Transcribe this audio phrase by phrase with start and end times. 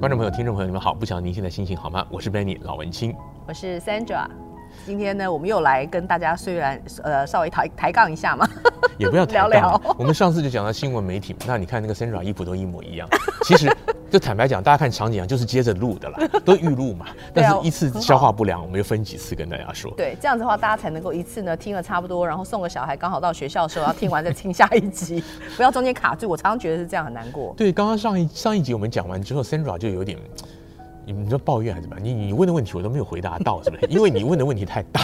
[0.00, 0.92] 观众朋友、听众朋友，你们好！
[0.92, 2.04] 不晓得您现在心情好吗？
[2.10, 3.14] 我是 Benny 老文青，
[3.46, 4.26] 我是 Sandra。
[4.84, 8.48] 今天呢，我们又来跟大家虽然呃稍微抬抬杠一下嘛，
[8.98, 9.94] 也不要 抬杠聊聊。
[9.96, 13.08] 我们上次就讲到新闻媒体，那你看那个 Sandra 衣服都一模一样。
[13.44, 13.72] 其实
[14.12, 17.06] 就坦白讲，大家看场景啊，就是接着录的啦，都预录嘛。
[17.32, 19.90] 但是一次消化不良，我们又分几次跟大家说。
[19.96, 25.24] 对，这样子的话，大家才能够一次呢听了差不多，然后送个小孩刚好到学校的时候，要听完再听下一集，
[25.56, 26.28] 不要中间卡住。
[26.28, 27.54] 我常常觉得是这样很难过。
[27.56, 30.18] 对，刚刚上一上一集我们讲完之后，Sandra 就有点。
[31.04, 31.98] 你你说抱怨还是什么？
[31.98, 33.86] 你你问的问题我都没有回答到，是不是？
[33.86, 35.00] 因为你问的问题太大。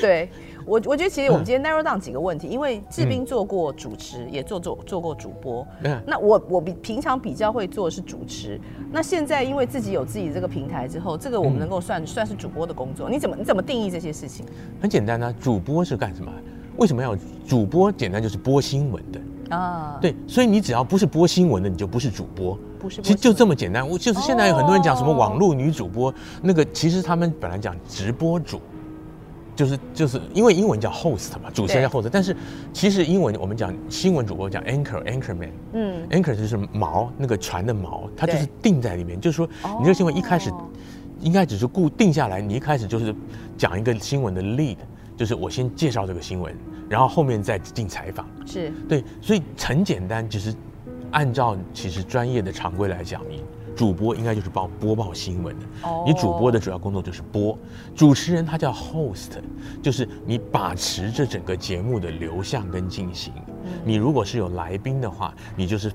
[0.00, 0.30] 对，
[0.66, 5.66] 我我觉得其实我们今天 narrow down 几个问题，嗯、因为志斌做过主持，嗯、也做做做过主播。
[5.82, 6.02] 嗯。
[6.06, 8.60] 那我我比平常比较会做的是主持。
[8.90, 13.08] 那现在因为自己有自己这个平台之后，这个我们能够算、嗯、算是主播的工作。
[13.10, 14.44] 你怎么你怎么定义这些事情？
[14.80, 16.32] 很简单呢、啊，主播是干什么？
[16.76, 17.16] 为什么要
[17.46, 17.92] 主播？
[17.92, 19.20] 简单就是播新闻的。
[19.54, 22.58] 啊，对，所以你只要不是播新闻的，你就不是主播。
[22.78, 23.86] 不是，其实就这么简单。
[23.86, 28.58] 我就是现在有很多人讲什么网络女主播，那个其实他们本来讲直播主，
[29.54, 32.36] 就是就是因为英文叫 host 嘛，主持人叫 host，但是
[32.72, 39.20] 其实英文我们讲新闻主播讲 anchor，anchorman，嗯，anchor 就是锚，那个船的锚，它就是定在里面。
[39.20, 40.52] 就是说，你这个新闻一开始
[41.20, 43.14] 应该只是固定下来，你一开始就是
[43.56, 44.76] 讲一个新闻的 lead，
[45.16, 46.54] 就是我先介绍这个新闻。
[46.86, 48.70] 然后后面再进采访，是。
[48.86, 50.54] 对，所以很简单，其实
[51.12, 53.42] 按照其实专业的常规来讲，你
[53.76, 55.66] 主播应该就是报播报新闻的。
[55.82, 57.58] 哦，你主播的主要工作就是播，
[57.94, 59.30] 主持人他叫 host，
[59.82, 63.32] 就是你把持这整个节目的流向跟进行。
[63.84, 65.92] 你如果是有来宾的话，你就是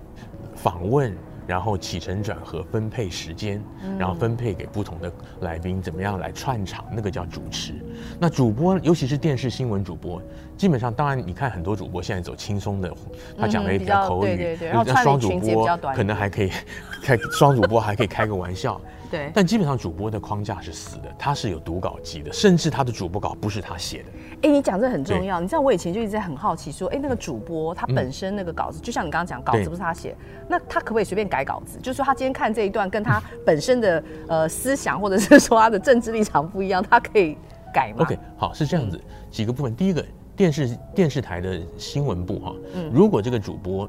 [0.55, 1.16] 访问。
[1.47, 3.59] 然后起承转合分配时间，
[3.97, 6.86] 然后分配给不同的来宾，怎么样来串场？
[6.91, 7.73] 那个叫主持。
[8.19, 10.21] 那主播，尤其是电视新闻主播，
[10.59, 12.93] 基本上，当然你看很多主播现在走轻松的，
[13.39, 15.65] 他讲的也比较口语，对对对，然后双主播
[15.95, 16.52] 可能还可以
[17.02, 18.80] 开双主播还可以开个玩笑。
[19.09, 24.09] 对，但基本上主播的框架是死的，他是有读稿机的，甚至他的主播稿不是他写的。
[24.43, 25.39] 哎，你讲这很重要。
[25.39, 30.14] 你知道我以前就一直在很好奇，说，哎，那个主播他本身那个稿子，就像你刚刚讲，稿子不是他写，
[30.47, 31.80] 那他可不可以随便改稿子？
[31.80, 37.36] 就是说他今天看这一段跟他本身的呃思想，或者是说他的政治立场不一样，他可以
[37.73, 39.76] 改吗？OK，好，是这样子，几个部分。
[39.76, 40.05] 第一个，
[40.39, 42.55] 电视电视台的新闻部哈，
[42.94, 43.88] 如果这个主播。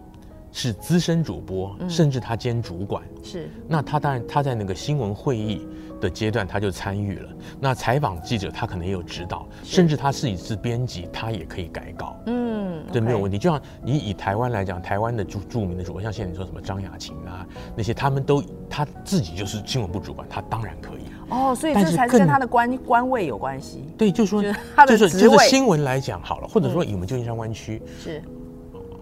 [0.52, 3.48] 是资深主播，甚至他兼主管，嗯、是。
[3.68, 5.64] 那他当然他在那个新闻会议
[6.00, 7.30] 的阶段他就参与了。
[7.60, 12.16] 那采访记者他可能也有指导，甚至他是一次编辑，他也可以改稿。
[12.26, 12.49] 嗯，
[12.92, 13.38] 这没有问题。
[13.38, 17.46] 就像你以台湾来讲，台湾的著著名的主播，像现在你说什么张雅琴啊
[17.76, 21.02] 那些，他们都他自己就是新闻部主管，他当然可以。
[21.28, 23.84] 哦，所以这才是跟他的官官位有关系。
[23.96, 24.42] 对，就是说，
[24.86, 28.22] 就是就是新闻来讲好了，或者说以我们旧金山湾区、嗯、是。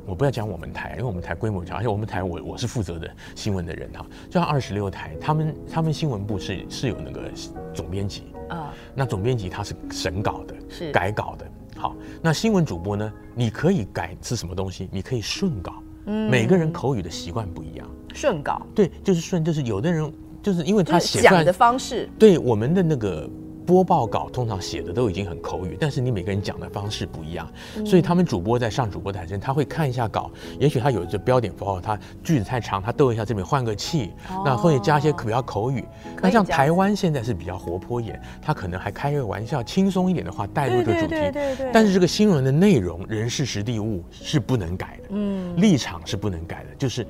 [0.06, 4.06] 我不要讲我们台，因为我们台规模小，而且我们台我我是负责的新闻的人哈。
[4.30, 7.30] 就像二十六台，他们他们新闻部是是有那个
[7.74, 11.46] 总编辑啊，那总编辑他是审稿的，是改稿的。
[11.78, 13.12] 好，那新闻主播呢？
[13.36, 14.88] 你可以改是什么东西？
[14.92, 15.82] 你可以顺稿。
[16.06, 17.88] 嗯，每个人口语的习惯不一样。
[18.12, 20.12] 顺稿对，就是顺，就是有的人
[20.42, 23.30] 就是因为他写出来的方式，对我们的那个。
[23.68, 27.46] 播报稿通常写的都已经很口语，但是你每个人讲的方式不一样，
[27.76, 35.84] 嗯、所以他们主播在上主播台前，他会看一下稿，也许他有一个标点符号，他句子太长，他逗一下这边换个气，哦、那会加一些比较口语。
[36.22, 41.08] 那像台湾现在是比较活泼一点，他可能还开个玩笑，轻松一点的话带入这个主题。
[41.08, 41.70] 对对对对对。
[41.70, 47.06] 但是这个新闻的内容、人事、实地、物是不能改的，嗯，立场是不能改的，就是。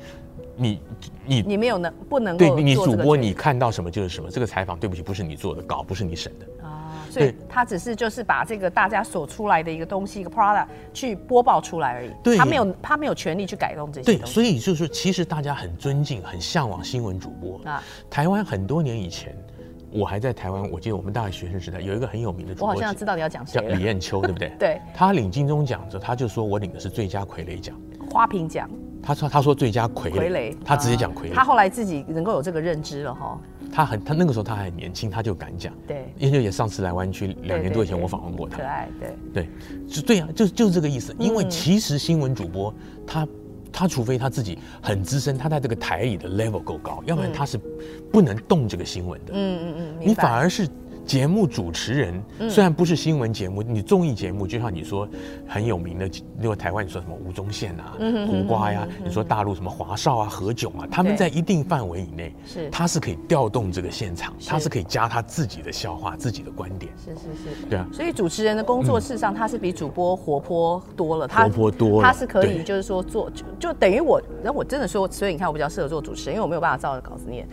[0.59, 0.81] 你
[1.25, 6.67] 你你没有能不能对你主播你看到什么就是什么，这个采访对不起不是你做的稿不是你审的。
[6.67, 17.61] 啊，所以他只是就是把这个大家所出来的一个东西一个 product 去播报出来而已，对，他没有他没有权利去改动这些对，所以就是说其实大家很尊敬很向往新闻主播。
[17.65, 17.83] 啊。
[18.11, 19.35] 台湾很多年以前，
[19.93, 24.53] 我还在台湾，我记得我们大学学生时代有一个很有名的主播，我好像知道你要讲谁，叫李艳秋，对不对？
[24.59, 28.69] 对，他领金钟奖的时候，他就说我领的是最佳傀儡奖，花瓶奖。
[29.09, 31.33] 他说：“他说最佳傀儡，傀他直接讲傀儡。
[31.33, 33.41] 他后来自己能够有这个认知了哈。
[33.73, 35.73] 他很，他那个时候他还很年轻，他就敢讲。
[35.87, 38.59] 对，因为也上次来湾区两年多以前，我访问过他。
[38.59, 39.49] 可爱，对对，
[39.89, 41.17] 就对啊，就就是这个意思。
[41.19, 42.75] 因为其实新闻主播
[43.07, 43.27] 他
[43.73, 47.59] 他除非他自己很资深，他在这个台里的 level 够高，要不然他是
[48.13, 49.33] 不能动这个新闻的。
[49.33, 50.69] 嗯嗯嗯，你反而是。”
[51.09, 55.09] 节目主持人虽然不是新闻节目，你综艺节目就像你说
[55.49, 57.97] 很有名的，例如台湾你说什么吴宗宪啊、
[58.27, 62.69] 胡瓜呀，你说大陆什么华少啊、何炅啊，他们在一定范围以内，是。
[62.69, 66.93] 他是可以调动这个现场，他是可以加他自己的笑话、自己的观点。
[67.03, 67.89] 是是是，对啊。
[67.91, 77.49] 所以主持人的工作事实上他是比主播活泼多了，他活泼多了，他是可以就是说做就就等于我，然后我真的说，所以你看我比较适合做主持人，因为我没有办法照着稿子念。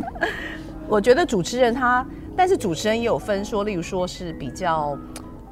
[0.86, 2.06] 我觉得主持人他。
[2.38, 4.96] 但是主持人也有分说，例如说是比较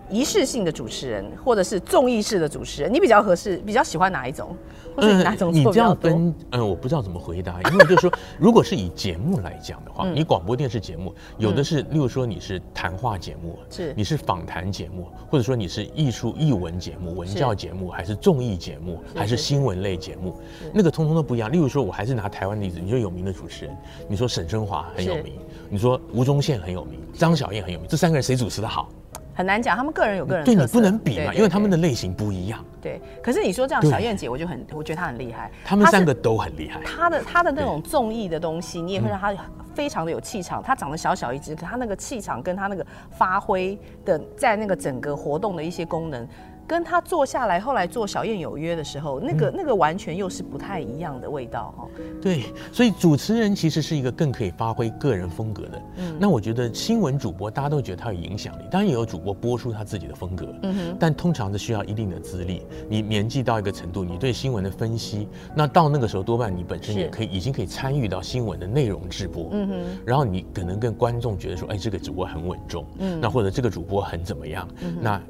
[0.09, 4.57] 仪式性的主持人，或者是综艺式的主持人，你比较合适，比较喜欢哪一种？
[4.95, 5.59] 或者哪种、呃？
[5.59, 20.35] 你这样分，嗯，我不知道怎么回答，因为就是说， 如果是以节目来讲的话，嗯、你广播电视节目有的是，例如说你是谈话节目，是你是访谈节目，或者说你是艺术艺文节目、文教节目，还是综艺节目，还是新闻类节目，
[20.73, 21.51] 那个通通都不一样。
[21.53, 23.77] 例如说，我还是拿台湾例子，你说有名的主持人，
[24.09, 25.35] 你说沈升华很有名。
[25.69, 28.89] 你说吴宗宪很有名，张小燕很有名，这三个人谁主持的好？
[29.35, 32.65] 很难讲，他们个人有个人对你不能比嘛，因为他们的类型不一样。
[32.81, 35.51] 对，可是你说这样，小燕姐我就很，我觉得她很厉害。
[35.63, 36.81] 他们三个都很厉害。
[36.83, 39.35] 她的她的那种综艺的东西，你也会让她
[39.75, 40.63] 非常的有气场。
[40.63, 46.27] 她长得小小一只，可她那个气场跟她那个发挥的，在那个整个活动的一些功能。
[46.67, 51.89] 跟他坐下来，后来做小燕有约的时候，那个、嗯、那个完全又是不太一样的味道哈。
[52.21, 55.83] 对，所以主持人其实是一个更可以发挥个人风格的。
[55.97, 60.47] 嗯，那我觉得新闻主播大家都觉得他有影响力，当然也有主播播出他自己的风格。
[60.63, 69.49] 嗯哼，但通常是需要一定的资历，你年纪到一个程度，你对新闻的分析，那到那个时候多半你本身也可以已经可以参与到新闻的内容直播。
[69.53, 72.85] 嗯哼，然后你可能跟观众觉得说，哎，这个主播很稳重。
[72.99, 74.69] 嗯，那或者这个主播很怎么样？
[74.81, 75.21] 嗯，那。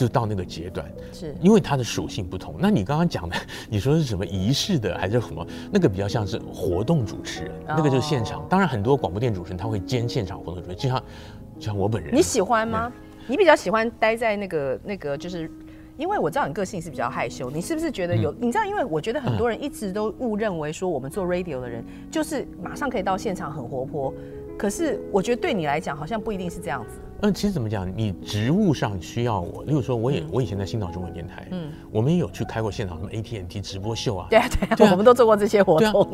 [0.00, 2.54] 就到那个阶段，是因为它的属性不同。
[2.58, 3.36] 那你刚刚讲的，
[3.68, 5.46] 你说是什么仪式的，还是什么？
[5.70, 8.42] 那个比较像是活动主持人，那个就是现场。
[8.48, 11.04] 当然，很多广播电主持人他会兼现场活动主持人，就像
[11.58, 12.14] 就像我本人。
[12.14, 12.90] 你喜欢吗？
[13.26, 15.50] 你比较喜欢待在那个那个，就是
[15.98, 18.34] 因为我知道你个性是比较害羞，你是不是觉得有？
[18.40, 24.14] 你知道，因为我觉得很多人一直都误认为说我们做 radio 的人就是马上可以到现场很活泼，
[24.56, 26.98] 可是我觉得对你来讲好像不一定是这样子。
[27.22, 27.90] 嗯，其实怎么讲？
[27.96, 35.88] 你职务上需要我，例如说，我也、嗯、我以前在新岛中文电台，嗯，我们也有去开过现场，什么 AT&T 直播秀啊，对啊对啊，对啊，我们都做过这些活动。
[35.88, 36.08] 啊、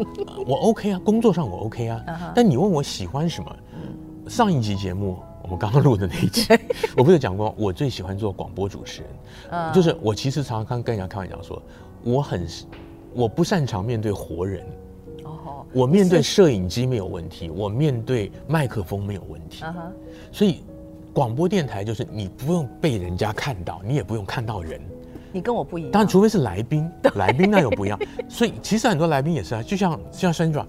[0.47, 2.05] 我 OK 啊，工作上我 OK 啊。
[2.07, 2.33] Uh.
[2.35, 3.57] 但你问我喜欢什么？
[3.75, 6.47] 嗯、上一集节目我们刚刚录的那一集，
[6.97, 9.11] 我不是讲过，我最喜欢做广播主持人。
[9.51, 9.75] Uh huh.
[9.75, 11.63] 就是我其实常常跟人家开玩笑说，
[12.03, 12.47] 我很
[13.15, 14.67] 我不擅长面对活人。
[15.25, 15.65] 哦、uh，huh.
[15.73, 19.63] 我面对摄影机没有问题，我面对麦克风没有问题。
[19.63, 19.73] Uh.
[20.33, 20.65] 所以。
[21.17, 24.79] 广播电台就是你不用被人家看到，你也不用看到人。
[25.33, 25.91] 你跟我不一样。
[25.91, 27.99] 当然，除非是来宾，来宾那又不一样。
[28.29, 30.67] 所以其实很多来宾也是啊，就像就像 Sandra。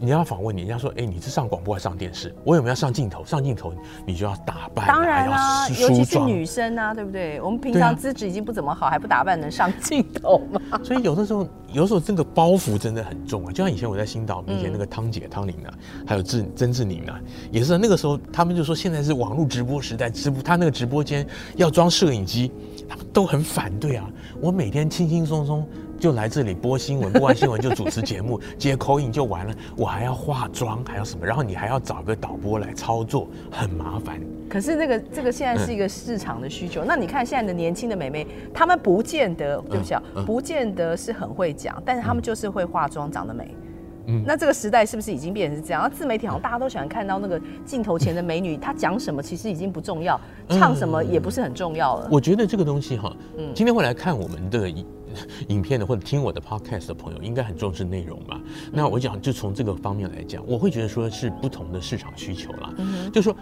[0.00, 2.34] 你要访问你，人家说，哎，你是上广播还是上电视？
[2.42, 3.22] 我有没有上镜头？
[3.24, 3.72] 上镜头
[4.06, 7.38] 你就要打扮，当然啦，尤其是女生啊，对不对？
[7.42, 10.60] 我们平常资质已经不怎么好，还不打扮能上镜头吗？
[10.82, 13.52] 所以有的时候，有的时候这个包袱真的很重啊。
[13.52, 15.74] 就像以前我在新岛，以前那个汤姐汤玲啊，
[16.06, 17.20] 还有志曾志宁啊，
[17.50, 21.26] 也是那个时候，他们就说现在是网络直播时代，直播他那个直播间
[21.56, 22.50] 要装摄影机，
[22.88, 24.08] 他们都很反对啊。
[24.40, 25.66] 我每天轻轻松松。
[25.98, 29.54] 就来这里播新闻，播完新闻就主持节目， 接 call in 就完了。
[29.76, 31.24] 我还要化妆，还要什么？
[31.26, 34.20] 然后你还要找个导播来操作，很麻烦。
[34.48, 36.84] 可是那个这个现在是一个市场的需求。
[36.84, 43.54] 嗯、那你看现在的年轻的美眉，她们不见得，对不起啊，嗯嗯、不见得是很会讲，但是她们就是会化妆，长得美。
[44.06, 45.82] 嗯，那这个时代是不是已经变成是这样？
[45.82, 52.08] 那自媒体好像大家都喜欢看到那个镜头前的美女，她讲什么其实已经不重要，唱什么也不是很重要了。
[52.10, 54.72] 我觉得这个东西哈，嗯，今天会来看我们的。
[55.46, 58.40] 影片的或者听我的 podcast 的朋友应该很重视内容吧？
[58.72, 62.74] 那我讲就从这个方面来讲，我会觉得说是不同的市场需求啦。
[63.12, 63.32] 就说，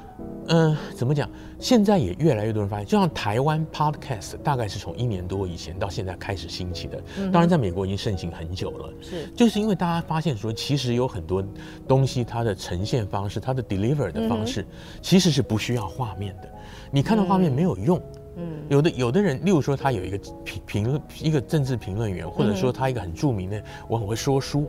[0.49, 1.29] 嗯、呃，怎么讲？
[1.59, 7.01] 现在也越来越多人发现，就像台湾 podcast 大概是从一年多以前到现在开始兴起的。
[7.33, 8.93] 当然，在美国已经盛行很久了。
[9.01, 11.45] 是，就是因为大家发现说，其实有很多
[11.87, 14.67] 东西它的呈现方式，它的 deliver 的方式，
[15.01, 16.49] 其实是不需要画面的。
[16.91, 18.01] 你看到画面没有用。
[18.35, 24.67] 嗯，有的有的人，例如说他有一个评评论，一个政治评论员，或者说他一个很著名的，我很会说书，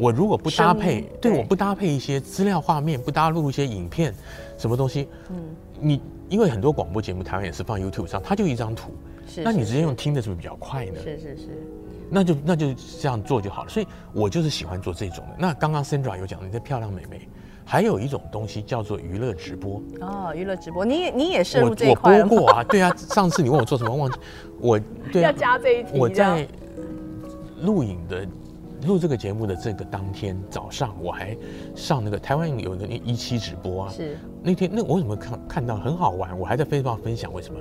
[0.00, 4.14] 我如果不搭配，对，我不搭配一些资料画面，不搭录一些影片，
[4.56, 5.36] 什么东西，嗯，
[5.78, 8.92] 你因为很多广播节目台湾也是放 YouTube 上，它就一张图，
[9.26, 10.94] 是，那你直接用听的是不是比较快呢？
[11.04, 11.48] 是是是，
[12.08, 13.68] 那就那就这样做就好了。
[13.68, 15.36] 所以我就是喜欢做这种的。
[15.38, 17.28] 那刚刚 Sandra 有讲，你的漂亮美眉。
[17.62, 24.18] 还有一种东西叫做娱乐直播哦，娱乐直播，你也你也涉入这一块我，我播过啊，对啊，上次你问我做什么，忘记
[24.58, 24.80] 我
[25.12, 25.90] 对、啊、要加这一题。
[25.96, 26.48] 我在
[27.60, 28.26] 录影的
[28.86, 31.36] 录这个节目的这个当天早上，我还
[31.74, 33.92] 上那个台湾有那一期直播啊。
[33.92, 36.38] 是那天那我怎么看看到很好玩？
[36.38, 37.60] 我还在 Facebook 分享为什么？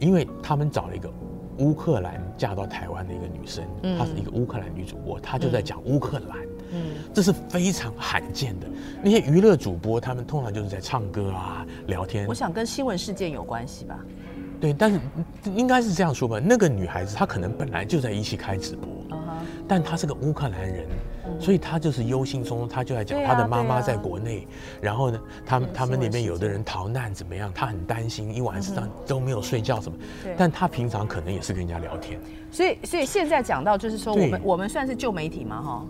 [0.00, 1.10] 因为他们找了一个
[1.58, 6.38] 乌克兰嫁到台湾的一个女生，嗯、她是一个乌克兰女主播，她就在讲乌克兰。
[6.72, 6.82] 嗯，
[7.14, 8.66] 这是非常罕见的。
[9.02, 12.26] 那些娱乐主播，他们通常就是在唱歌啊、聊天。
[12.26, 14.04] 我想跟新闻事件有关系吧。
[14.60, 15.00] 对，但是
[15.54, 16.40] 应该是这样说吧。
[16.42, 18.95] 那个女孩子她可能本来就在一期开直播，uh.
[19.68, 20.86] 但他是个乌克兰人，
[21.26, 22.68] 嗯、所以他就是忧心忡忡。
[22.68, 24.46] 他就在讲他的妈妈在国内，
[24.80, 29.98] 然后呢，他们他们那边有的人逃难怎么样，他很担心，一晚上都没有睡觉什么。
[30.24, 32.20] 嗯、但他平常可能也是跟人家聊天。
[32.50, 35.86] 所以，所以现在讲到就是说，我们我们算是旧媒体嘛，哈。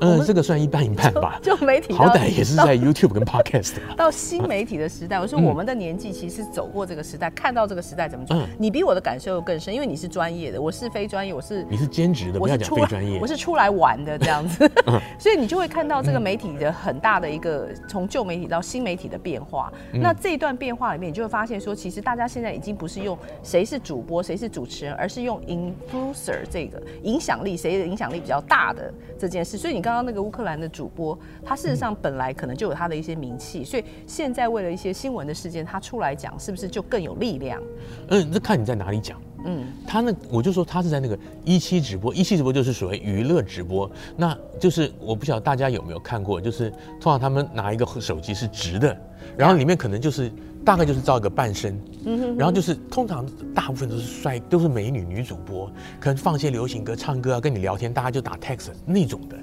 [0.00, 1.38] 嗯，这个算一半一半吧。
[1.42, 8.36] 就 媒体好歹也是在 YouTube 跟 Podcast 到新媒体的时代，我说我们的年纪其实走过这个时代，看到这个时代怎么做。
[8.58, 14.70] 你比我的感受更深，因为你是专业的，我是非专业，我是你是兼职的，不要讲非专业，我是出来玩的这样子。
[15.18, 19.72] 所以你就会看到这个媒体的很大的一个从旧媒体到新媒体的变化。
[19.92, 29.56] 那这一段变化里面，你就会发现说，其实大家现在已经不是用谁是主播，谁是主持人，而是用 influencer 这个影响力，谁的影响力比较大的这件事。
[29.56, 37.62] 所以你刚刚那个乌克兰的主播，他事实上本来可能就有他的一些名气，所以现在为了一些新闻的事件，他出来讲，是不是就更有力量？
[38.08, 39.16] 嗯，这看你在哪里讲。
[39.44, 46.68] 嗯，他那我就说他是在那个一期直播，一期直播就是属于娱乐直播，那就是我不晓得大家有没有看过，就是
[47.00, 48.96] 通常他们拿一个手机是直的，
[49.36, 50.32] 然后里面可能就是
[50.64, 53.24] 大概就是照一个半身，嗯哼，然后就是通常
[53.54, 59.36] 大部分都是帅，都是美女女主播，可能放一些流行歌、唱歌啊，跟你聊天，大家就打 text 那种的。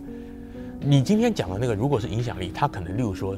[0.85, 3.37] 你今天讲的那个，如果是影响力，他可能例如说，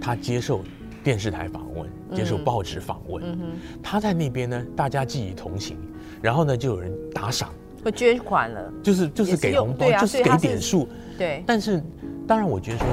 [0.00, 0.62] 他接受
[1.04, 3.46] 电视台访问，接受报纸访问，嗯嗯、
[3.82, 5.76] 他在那边呢，大家记忆同情，
[6.22, 7.52] 然后呢，就有人打赏，
[7.84, 11.44] 会捐款了，就是就是给红包，啊、就是给点数，对。
[11.46, 11.82] 但是，
[12.26, 12.86] 当然，我觉得说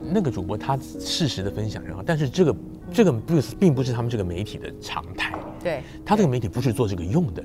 [0.00, 2.52] 那个主播他适时的分享，然后，但是这个
[2.92, 5.34] 这个不是，并不是他们这个媒体的常态。
[5.62, 7.42] 对，他这个媒体不是做这个用的，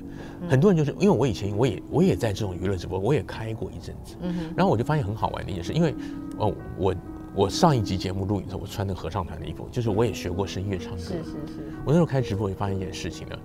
[0.48, 5.94] 很多人就是因为我以前我也我也在这种娱乐直播，我也开过一阵子，嗯哼，然后我就发现很好玩的一件事，因为
[6.38, 6.94] 哦我
[7.34, 13.36] 我上一集节目录影的时候，我穿的合唱团的衣服，就是我也学过声乐唱歌，是是是，我那时候开直播，我就发现一件事情呢，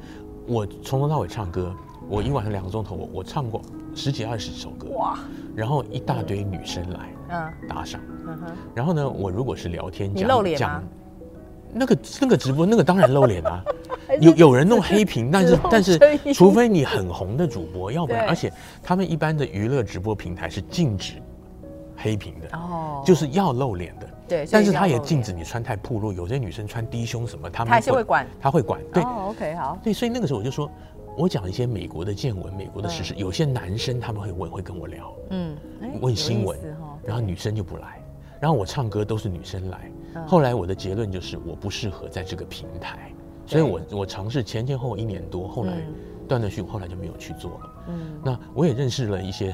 [0.45, 1.73] 我从头到尾唱歌，
[2.07, 3.61] 我一晚上两个钟头，我我唱过
[3.95, 5.17] 十几二十首歌，哇，
[5.55, 10.83] 然后一大堆女生来，嗯，打赏，嗯哼，然后呢，我如果是聊天讲，你露脸吗？
[11.77, 13.63] 那个那个直播那个当然露脸啊，
[14.19, 15.99] 有有人弄黑屏，但是但是
[16.33, 21.13] 除非你很红的主播，要不然，而且他们一般的娱乐直播平台是禁止
[21.95, 30.69] 黑屏的，哦，就是要露脸的，对，但是他也禁止你穿太暴露，有些女生穿低胸什么，他们还是会管，他会管，对，OK 好，对，所以那个时候我就说，
[31.17, 35.57] 我讲一些美国的见闻，美国的事实，有些男生他们会问，会跟我聊，嗯，
[36.01, 36.57] 问新闻，
[37.03, 37.99] 然后女生就不来，
[38.39, 39.91] 然后我唱歌都是女生来。
[40.25, 43.11] 后来我的结论就是我不适合在这个平台，
[43.45, 45.73] 所以我我尝试前前后后一年多，后来
[46.27, 47.73] 断断续续，后来就没有去做了。
[47.89, 49.53] 嗯，那我也认识了一些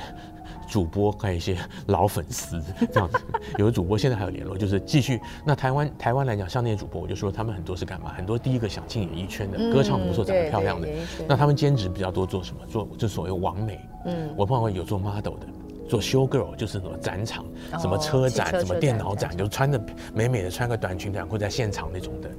[0.70, 2.62] 主播，还有一些老粉丝
[2.92, 3.18] 这样子。
[3.58, 5.20] 有的主播现在还有联络，就是继续。
[5.46, 8.14] 那台湾台湾来讲，像那些主播，我就说他们很多是干嘛？
[8.14, 10.88] 很多第一个想进演艺圈的，歌唱不错，长得漂亮的。
[11.28, 12.66] 那他们兼职比较多，做什么？
[12.66, 13.80] 做就所谓网美。
[14.06, 15.48] 嗯，我碰到有做 model 的。
[15.94, 17.46] 做 show girl 就是什么展场，
[17.80, 19.80] 什么车展，什么电脑展，就穿的
[20.12, 22.32] 美美的，穿个短裙短裤在现场那种的，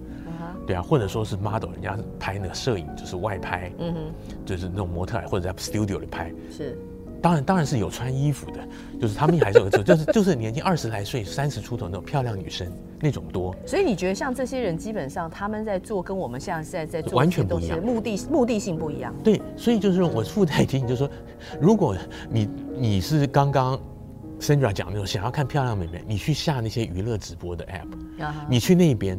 [0.66, 4.00] 对啊，或者说是 model，人家拍那个摄影就是外拍，嗯哼，
[4.44, 6.76] 就是那种模特或者在 studio 里拍，是。
[7.24, 8.60] 当然，当然是有穿衣服的，
[9.00, 13.56] 就是他们还是有， 就是就是年轻二十来岁、三十出头那种漂亮女生那种多。
[13.64, 19.14] 所以你觉得像这些人，基本上他们在做跟我们现在在在做完全不一样，目的目的性不一样。
[19.24, 21.10] 对，所以就是我附带提醒，就是说，
[21.58, 21.96] 如果
[22.28, 23.80] 你你是刚刚
[24.38, 29.18] Sandra 讲那种想要看漂亮美眉，你去下那些娱乐直播的 app，你去那边，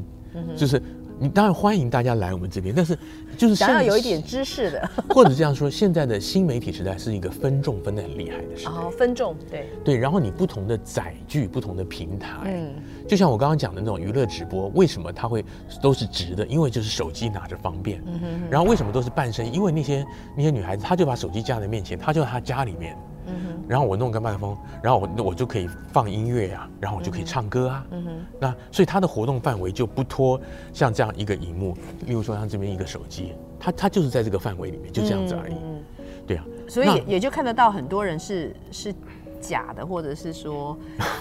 [0.55, 0.79] 就是。
[1.17, 2.98] 你当然欢迎大家来我们这边，但是
[3.38, 8.72] 就是想要有一点知识的， 或者这样说，现在的新媒体时代是一个分众分的很厉害的时代。
[8.72, 9.98] 哦，分众，对对。
[9.98, 12.74] 然后你不同的载具、不同的平台，嗯，
[13.07, 15.43] 就像我刚刚讲的那种娱乐直播，为什么它会
[15.81, 16.45] 都是直的？
[16.48, 18.01] 因为就是手机拿着方便。
[18.05, 18.27] 嗯哼。
[18.50, 19.53] 然后为什么都是半身？
[19.53, 20.05] 因为那些
[20.36, 22.98] 那些女孩子，她就把手机架在面前，她就在她家里面。
[23.27, 27.86] 嗯哼，然后我弄个麦克风，然后我我就可以放音乐呀、啊，然后我就可以唱歌啊。
[27.91, 30.39] 嗯哼，那所以它的活动范围就不脱
[30.74, 35.53] 像这样一个荧幕，例如说像这边一个手机，它它就是在这个范围里面，就这样子而已。
[35.53, 35.84] 嗯，
[36.27, 36.46] 对啊。
[36.67, 38.94] 所以也也就看得到很多人是是
[39.39, 40.77] 假的，或者是说，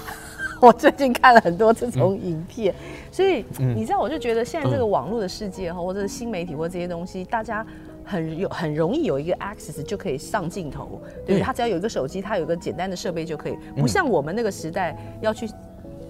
[0.61, 7.65] 我最近看了很多这种影片，嗯、所以你知道，我就觉得现在这个网络的世界哈，或者是新媒体或这些东西，大家。
[8.05, 11.41] 很有很容易有一个 access 就可以上镜头，对不对？
[11.41, 15.49] 他只要有一个手机，他有一个简单的设备就可以，不像我们那个时代要去。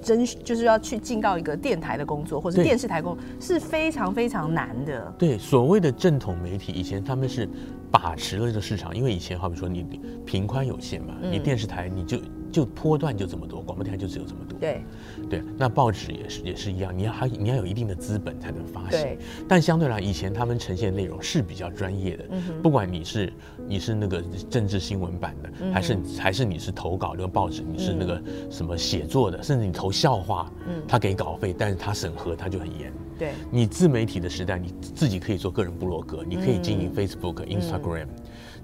[0.03, 5.15] 真就是要去进到一个电台的工作，或者电视台工作是非常非常难的。
[5.17, 7.49] 对，所谓的正统媒体，以前他们是
[7.91, 9.83] 把持了这个市场，因为以前好比说你
[10.27, 12.19] 频宽有限嘛，你电视台你就。
[12.55, 14.57] 就波段就这么多，广播电台就只有这么多。
[14.61, 14.85] 对，
[15.29, 18.91] 对，那报纸也是也是一样，你要还你要有一定的资本才能发行。
[18.91, 19.19] 对，
[19.49, 22.25] 但相对来，以前他们呈现的内容是比较专业的。
[22.31, 22.63] 嗯。
[22.63, 23.33] 不管你是
[23.67, 32.93] 你是那个政治新闻版的，嗯、还是还是你是投稿那个报纸，你是那个什么写作的，嗯、甚至你投笑话，嗯，他给稿费，但是他审核他就很严。
[33.19, 33.33] 对。
[33.51, 38.07] 你自媒体的时代，你自己可以做个人部落格，你可以经营 Facebook、嗯、Instagram，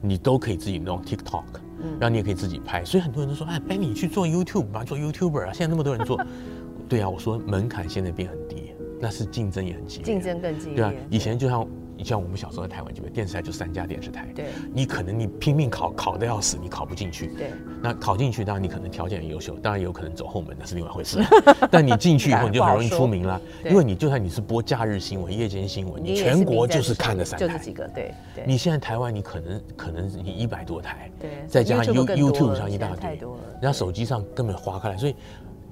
[0.00, 1.42] 你都可以自己弄 TikTok。
[1.98, 5.52] 然后你也可以自己拍，所以很多人都说：“哎，Benny，你去做 YouTube 吧，做 YouTuber 啊！
[5.52, 6.20] 现在那么多人做。
[6.88, 10.76] ”对啊，我说门槛现在变很低，那是竞争也很激烈，竞争更激烈。
[10.76, 11.66] 对啊，以前就像。
[12.00, 14.26] 你像我们小时候在台湾，这边电视台就三家电视台。
[14.34, 17.26] 对，你可能你拼命考，考的要死，你考不进去。
[17.36, 17.50] 对，
[17.82, 21.18] 那考进去，当然你可能条件很优秀，当然也有可能走后门，那是另外一回事。
[21.70, 27.86] 但你进去以后， 你就很容易出名了，因为你就算你是播假日新闻、夜间新闻，你全国就是看了三台，就这几个。
[27.88, 28.14] 对，
[28.46, 35.14] 你现在台湾，你可能可能你一百多台，对，再加上 YouTube 上一大堆，人家手机上根本划开来，所以。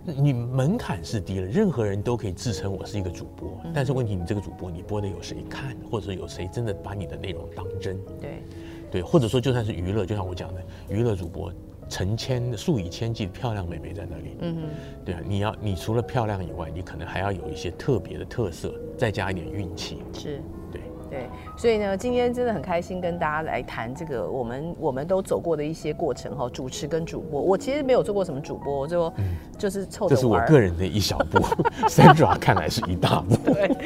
[0.05, 7.99] 你门槛是低了，任何人都可以自称我是一个主播，但是问题，你这个主播你播的有谁看，或者有谁真的把你的内容当真？
[8.21, 8.43] 对，
[8.91, 11.53] 对，或者说就算是娱乐，就像我讲的，娱乐主播
[11.89, 14.63] 成千数以千计的漂亮美眉在那里，嗯哼，
[15.05, 20.41] 对啊，你要你除了漂亮以外，你可能还要有一些特别的特色，再加一点运气，是。
[20.71, 21.29] 对，对，
[21.59, 27.43] 所以呢，今天真的很开心跟大家来谈这个我们我们都走过的一些过程哈，主持跟主播。
[27.43, 29.13] 我其实没有做过什么主播，我就
[29.59, 30.09] 就是凑。
[30.09, 31.41] 这是我个人的一小步，
[31.89, 33.35] Sandra 看来是一大步。
[33.53, 33.77] 对，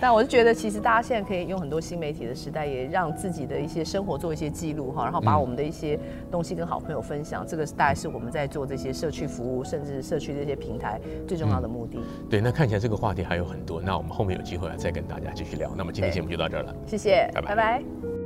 [0.00, 5.96] 但我是觉得其实大家现在可以用很多新媒体的时代，也让自己的一些生活做一些记录哈，然后把我们的一些
[6.28, 7.44] 东西跟好朋友分享。
[7.44, 12.26] 嗯、这个大概是我们在做这些社区服务，甚至社区这些平台最重要的目的、嗯。
[12.28, 15.70] 对，那看起来这个话题还有很多，那我们后面有机会再跟大家继续聊。
[15.76, 16.98] 那么今天节目就到这儿了，谢。
[16.98, 17.54] 谢谢，拜拜。
[17.54, 18.21] 拜拜。